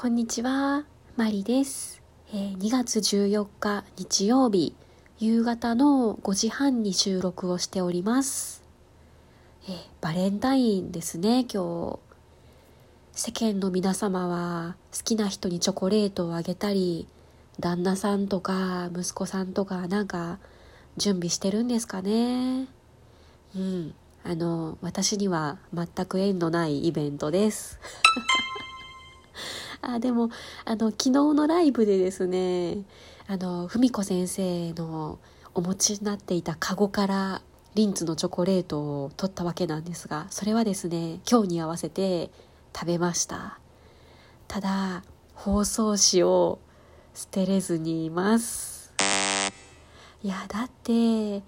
[0.00, 0.86] こんにちは、
[1.18, 2.00] マリです、
[2.32, 4.74] えー、2月14日日曜日、
[5.18, 8.62] 夕方の5時半に収録をしております。
[9.68, 11.98] えー、バレンタインですね、今日。
[13.12, 17.06] 世間の皆様は好きな人にチョコレートをあげたり、
[17.58, 20.38] 旦那さんとか息子さんとかなんか
[20.96, 22.68] 準備してるんですかね。
[23.54, 23.94] うん。
[24.24, 27.78] あの、私には全く縁のないイベントです。
[29.82, 30.30] あ、でも、
[30.64, 32.84] あの、昨日のライブでですね、
[33.26, 35.18] あの、文子先生の
[35.54, 37.42] お持ちになっていたカゴから
[37.74, 42.30] リンツのチョコレートを取ったわけなんですが、それはですね、今日に合わせて
[42.74, 43.58] 食べました。
[44.48, 46.58] ただ、包装紙を
[47.14, 48.92] 捨てれずにいます。
[50.22, 51.42] いや、だって、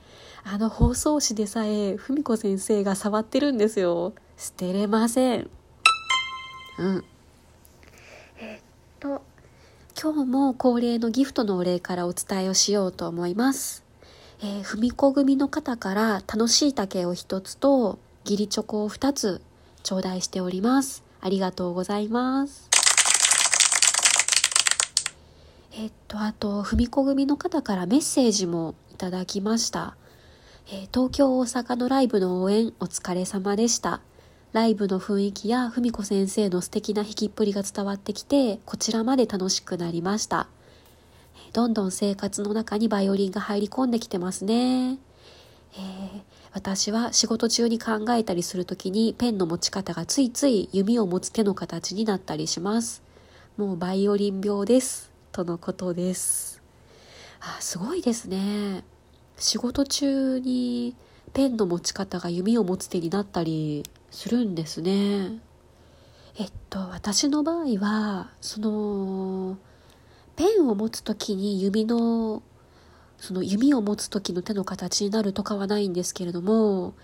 [0.44, 4.14] あの包装紙でさえ、文子先生が触ってるんですよ。
[4.36, 5.50] 捨てれません。
[6.78, 7.05] うん。
[10.03, 13.84] 今日も恒例のギフトのお礼からお伝えをしようと思います。
[14.42, 19.41] えー、み子組の方から楽しい竹を一つと義理チョコを二つ
[19.84, 21.05] 頂戴しております。
[21.20, 22.69] ありがとうございます。
[25.73, 29.95] えっと、あと、み子組の方からメッセージもいただきました。
[30.67, 34.00] えー、東京、大阪のライブの応援お疲れ様でした。
[34.53, 40.47] ライブの雰囲気や文子先生の素敵な引きっぷりが伝わってきて、こちらまで楽しくなりました。
[41.55, 44.98] どんどん生活の中にバイオリンが入り込んできてますね。
[45.75, 53.03] えー、私は仕事中に考えたりするときにペンの持ち方がついつい弓を持つ手の形になったりします。
[53.56, 55.11] もうバイオリン病です。
[55.33, 56.61] とのことです。
[57.41, 58.84] あ、すごいですね。
[59.39, 60.95] 仕事中に
[61.33, 65.41] ペンの持ち方が弓を持つ手になったりするんですね。
[66.38, 69.56] えっと、私の場合は、その、
[70.36, 72.42] ペンを持つ時に指の、
[73.18, 76.95] その弓を持つ時の手の形になるとかはないんですけれども、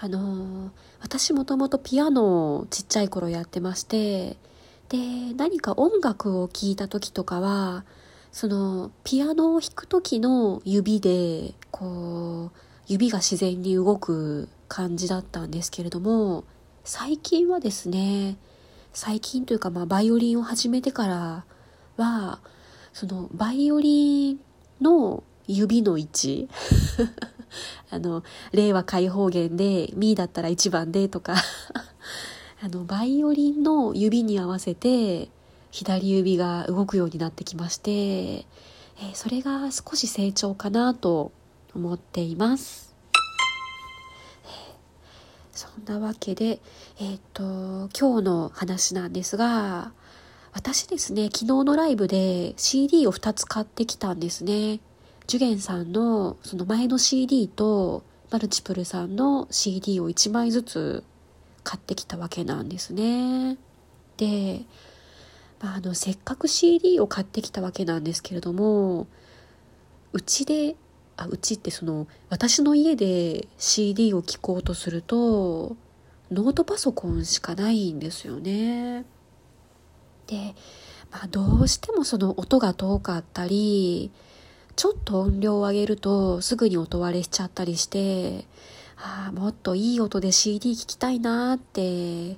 [0.00, 0.70] あの、
[1.00, 4.36] 私もともとピアノをちっちゃい頃やってまして、
[4.88, 4.98] で、
[5.36, 7.84] 何か音楽を聴いた時とかは、
[8.32, 16.44] その、ピアノを弾く時の指で、こう、指が自然に動く感じだったんですけれども、
[16.86, 18.36] 最近はですね、
[18.92, 21.44] 最近というか、まあ、バイオリンを始めてから
[21.96, 22.40] は、
[22.92, 24.40] その、バイオリン
[24.82, 26.48] の指の位置
[27.90, 28.22] あの、
[28.52, 31.36] 令和開放弦で、ミーだったら1番でとか
[32.62, 35.30] あの、バイオリンの指に合わせて、
[35.70, 41.32] 左指が動くようになってきまして、えー、それが少し成長かなと
[41.74, 42.83] 思っています。
[45.64, 46.60] そんなわけで、
[46.98, 49.92] えっ、ー、と、今日の話なんですが、
[50.52, 54.80] 私ですね、昨日のライブで CD を2つ買ってきたんですね。
[55.26, 61.04] ジュゲンさんのその前の CD とマルチプルさんの CD を1枚ずつ
[61.62, 63.56] 買ってきたわけなんですね。
[64.16, 64.64] で、
[65.60, 69.06] まあ、あの、せっかく CD を買ってきたわけなんですけれども、
[70.12, 70.76] うちで
[71.16, 75.76] あうちってその私の家で CD を聴こうとすると
[76.30, 79.04] ノートパソコンしかないんですよね。
[80.26, 80.54] で、
[81.10, 84.10] まあ、どうしてもその音が遠かったり
[84.76, 88.46] ちょっと音量を上げるとすぐに音割れしちゃったりして
[88.96, 92.36] ああもっといい音で CD 聴きたいなって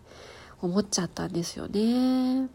[0.61, 2.49] 思っちゃったんですよね。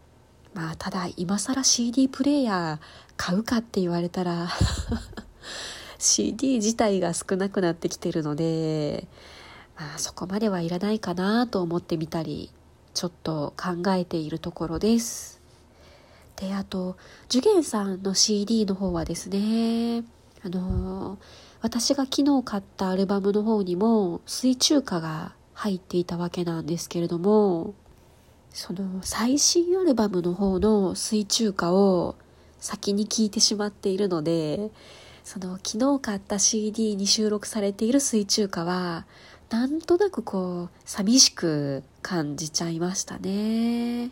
[0.54, 4.48] まあただ今更 CD プレイヤー買うかって言われたら
[6.02, 9.06] CD 自体が少なくなってきてるので、
[9.78, 12.50] まあ、そこまではいらないかなと思ってみたり、
[12.92, 15.40] ちょっと考えているところです。
[16.36, 16.96] で、あと、
[17.28, 20.04] ジュゲンさんの CD の方はですね、
[20.44, 21.18] あの
[21.60, 27.74] 私が昨日買ったアルバムの方にも水中歌が入っていたわけなんですけれども、
[28.50, 32.16] その最新アルバムの方の水中歌を
[32.58, 34.72] 先に聞いてしまっているので、
[35.24, 39.06] その昨日買った CD に収録されている水中歌は
[39.50, 44.10] なんとなくこう寂しく感じちゃいましたね。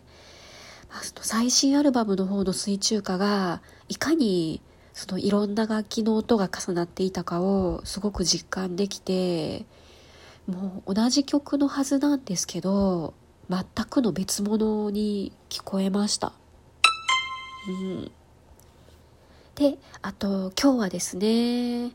[1.21, 4.61] 最新アルバムの方の水中歌がいかに
[4.93, 9.65] そのいろんな楽器の音が重なっていたかをすごく実感できて
[10.47, 13.13] もう同じ曲のはずなんですけど
[13.49, 16.33] 全くの別物に聞こえました。
[17.67, 18.11] うん
[19.55, 21.27] で、あと、今日はですね、
[21.85, 21.89] え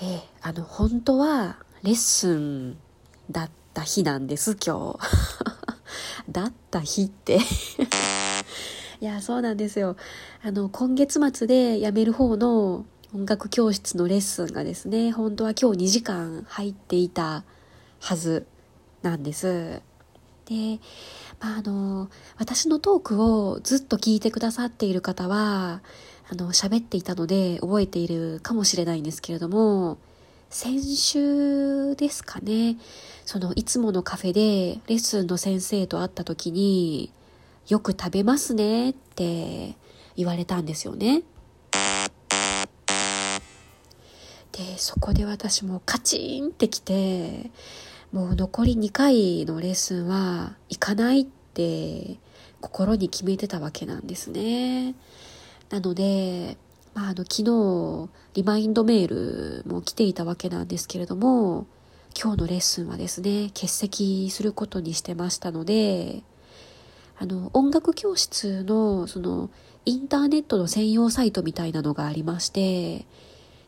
[0.00, 2.78] ー、あの、本当はレッスン
[3.30, 5.06] だった日なんです、今日。
[6.30, 7.38] だった日って
[9.00, 9.96] いや、そうなんですよ。
[10.42, 17.44] あの、今月末で辞める方の音楽教室のレッスンがですね、本当は今日2時間入っていた
[18.00, 18.46] はず
[19.02, 19.80] なんです。
[20.46, 20.80] で、
[21.40, 22.08] まあ、あの、
[22.38, 25.82] 私のトークをずっと聞いてくださっている方は、
[26.28, 29.98] あの、喋っていたので覚えているかもしれないんですけれども、
[30.50, 32.76] 先週ですかね、
[33.24, 37.12] その、いつものカフェでレッスンの先生と会った時に、
[37.68, 39.76] よく食べますねって
[40.16, 41.22] 言われたんですよね。
[44.52, 47.50] で、そこで私もカチンってきて、
[48.12, 52.16] もう残り2回のレッスンは行かないって
[52.60, 54.94] 心に決めてたわけなんですね。
[55.70, 56.56] なので、
[56.94, 61.66] まあ、あの昨日リマインドメールも来ていたわけなんですけれども
[62.18, 66.22] 今日のレッスンはですね欠席することにしてましたので
[67.18, 69.50] あの音楽教室のその
[69.84, 73.06] インターネットの専用サイトみたいなのがありまして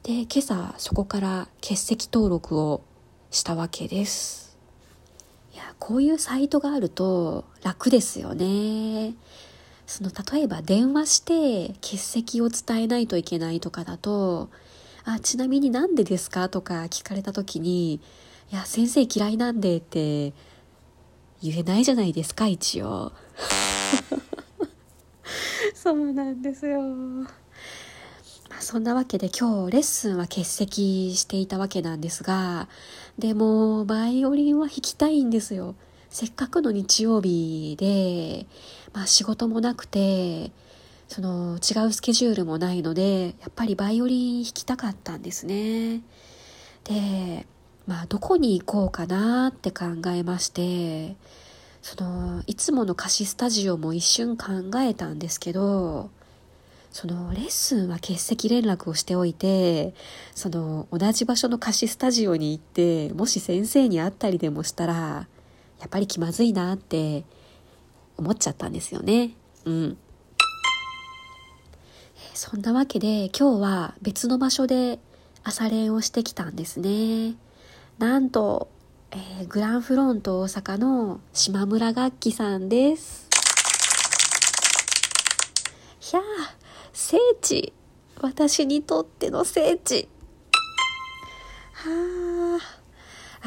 [0.03, 2.83] で今朝そこから欠席登録を
[3.31, 4.57] したわけです。
[5.53, 9.15] いやこういうサイトがあると楽ですよね。
[9.89, 14.51] その例えば電話して欠席を伝えないといけないとかだと
[15.05, 18.01] あちなみになんでですかとか聞かれた時にい
[18.53, 20.35] や先生嫌いなんでって
[21.43, 23.13] 言えないじゃないですか一応。
[25.73, 26.83] そうなんですよ。
[28.61, 32.69] そんなわけで今日レッスンは欠席していたわけなんですが
[33.19, 35.77] でもバイオリンは弾きたいんですよ
[36.11, 38.47] せっかくの日曜日で、
[38.93, 40.51] まあ、仕事もなくて
[41.09, 46.03] その違うスケジュールもないのでやっぱりバイオリン弾きたかったんですね。
[46.85, 47.47] で
[47.87, 51.17] まあどこに行こうかなって考えまして
[51.81, 54.47] そのいつもの貸しスタジオも一瞬考
[54.81, 56.11] えたんですけど
[56.91, 59.95] そのレッスンは欠席連絡をしておいて
[60.35, 65.27] その同じ場所の貸しスタジオに行ってもし先生に会ったりでもしたら
[65.81, 67.25] やっぱり気まずいなって
[68.17, 69.33] 思っちゃったんですよね。
[69.65, 69.97] うん。
[72.35, 74.99] そんなわけで今日は別の場所で
[75.43, 77.35] 朝練をしてきたんですね。
[77.99, 78.69] なんと、
[79.11, 83.29] えー、グランフロント大阪の島村楽器さんです。
[85.99, 86.23] ひゃあ、
[86.93, 87.73] 聖地。
[88.21, 90.09] 私にとっての聖地。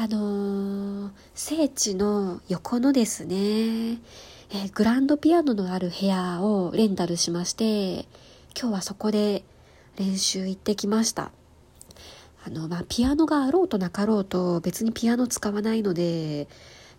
[0.02, 4.00] あのー、聖地の横のですね、
[4.50, 8.08] え、グランドピアノのある部屋をレンタルしまして、
[8.60, 9.44] 今日はそこで
[9.96, 11.30] 練習行ってきました。
[12.44, 16.48] あの、まあ、ピアノがあろうとなかろうと別にピアノ使わないので、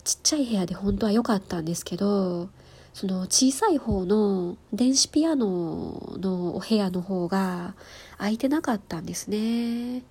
[0.02, 2.48] ちっちゃい部屋で本当は良かったんですけど、
[2.94, 7.74] その小さい方の電子ピアノのお部屋の方が
[8.16, 10.04] 空いてなかったんですね。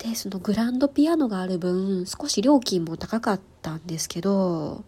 [0.00, 4.82] でそのグランドピアノがある分少し料金も高かったんですけど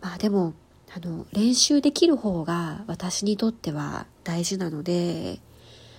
[0.00, 0.54] まあでも
[0.94, 5.40] あの練習できる方が私にとっては大事なので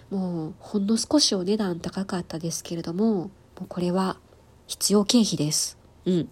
[0.09, 3.31] もうほんの少しお値段高かったですけれどもも
[3.63, 4.17] うこれは
[4.65, 5.77] 必要経費です。
[6.05, 6.29] うん。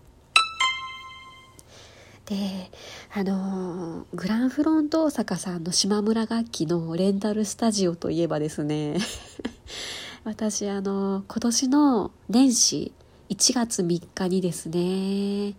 [2.25, 2.72] で
[3.13, 8.98] あのグランフロント大阪さんの島村楽器のレンタルスタジオといえばですね
[10.25, 12.91] 私あの今年の年始
[13.29, 15.51] 1月3日にですね、え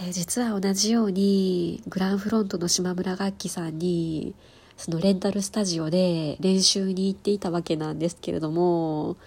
[0.00, 4.34] ー、実は同じようにグランフロントの島村楽器さんに
[4.78, 9.18] そのレンタルスタジオで練習に行っていたわけなんですけれども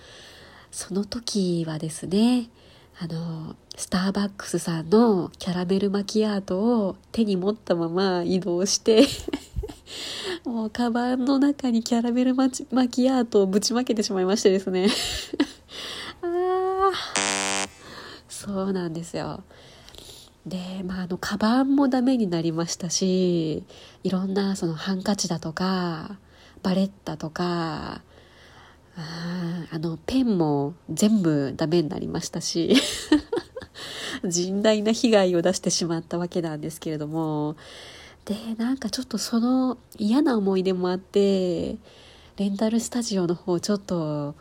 [0.71, 2.49] その時はですね
[2.99, 9.03] あのスターバックスさんのキャラメルマキアートを手に持ったまま移動して
[10.43, 14.87] もうカバンの中にキャラメルマキアートをぶちまけてしまいましてですね。
[16.23, 17.67] ああ
[18.27, 19.43] そうなんですよ。
[20.45, 23.63] でまああのカバンもダメになりましたし
[24.03, 26.17] いろんなそのハンカチだとか
[26.63, 28.01] バレッタとか
[28.97, 32.75] ああのペンも全部ダメになりましたし
[34.23, 37.55] 甚大な被害を出してしまったわけなんですけれども
[38.25, 41.77] でなんかちょっとその嫌な思い出もあって
[42.37, 44.35] レンタルスタジオの方ちょっと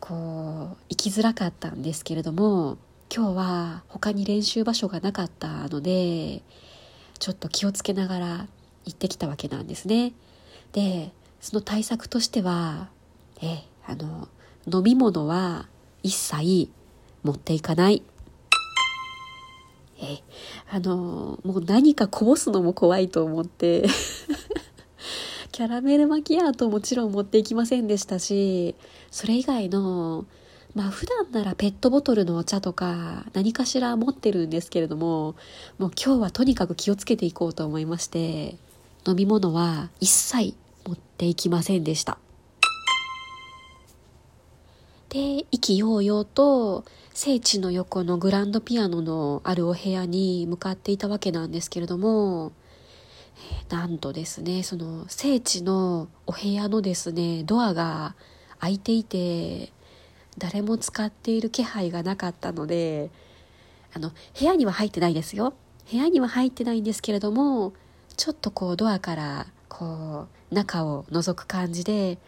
[0.00, 2.76] こう行きづらかったんですけれども
[3.14, 6.42] 今日は他に練習場所がなかったので
[7.18, 8.46] ちょっと気をつけながら
[8.84, 10.12] 行ってきたわけなんですね。
[10.72, 12.88] でその対策としては
[13.40, 14.28] えあの
[14.72, 15.66] 飲み物は
[16.02, 16.70] 一切
[17.22, 18.02] 持っていかない。
[20.00, 20.18] え
[20.70, 23.86] あのもう何かこぼすのも怖いと思って
[25.52, 28.76] キャラメルマキアートもちろん持っていきませんでしたし、
[29.10, 30.24] それ以外の、
[30.74, 35.34] まあ普段ならペットボトルのお茶とか何かしら持ってるんですけれども、
[35.78, 38.56] もう今日はとにかく気をつけていこうと思いまして、
[39.04, 40.54] 飲み物は一切
[40.86, 42.18] 持っていきませんでした。
[45.08, 46.84] で、意気揚々と
[47.20, 52.52] 聖地の横のグランドピアノのあるお部屋に向かっていたわけなんですけれども、
[53.68, 58.14] なんとですね、その聖地のお部屋のですね、ドアが
[58.60, 59.72] 開いていて、
[60.38, 63.10] 誰も使っている気配がなかったので、
[63.92, 65.54] あの、部屋には入ってないですよ。
[65.90, 67.72] 部屋には入ってないんですけれども、
[68.16, 72.18] ちょっとこうドアからこう中を覗く感じで、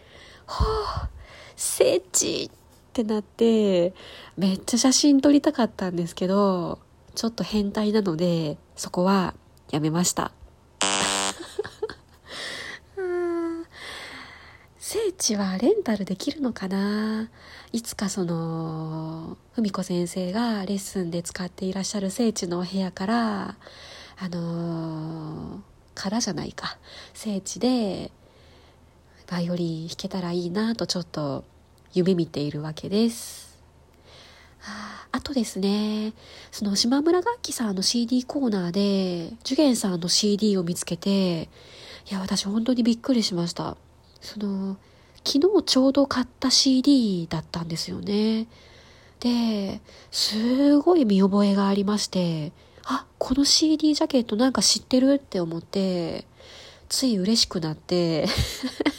[0.46, 1.08] ほう、
[1.54, 2.50] 聖地
[2.90, 3.94] ってなって、
[4.36, 6.80] めっちゃ写真撮りたかったんですけど、
[7.14, 9.34] ちょっと変態なので、そこは
[9.70, 10.32] やめました。
[14.78, 17.30] 聖地はレンタルできるのかな？
[17.70, 23.56] いつかその文子先生がレッスンで使っていらっしゃる聖地のお部屋から
[24.18, 25.60] あのー、
[25.94, 26.76] からじゃないか
[27.14, 28.10] 聖地で
[29.30, 31.44] バイオリン弾けたらいいなとちょっと
[31.92, 33.58] 夢見ているわけです。
[35.12, 36.12] あとですね、
[36.52, 41.48] その島村楽器さんの CD コーナーで、ジュゲンさんの CD を見つけて、い
[42.12, 43.76] や、私本当にびっくりしました。
[44.20, 44.76] その
[45.24, 48.46] 昨日ちょうど買った CD だったんですよね
[49.20, 49.80] で
[50.10, 52.52] すごい見覚えがありまして
[52.84, 56.24] あこの CD ジャケットなんか知ってるって思って
[56.90, 58.26] つい嬉しくなって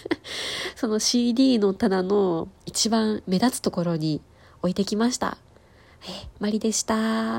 [0.75, 4.21] その CD の棚の一番目立つところに
[4.61, 5.37] 置いてきました。
[6.07, 7.29] え、マリでした。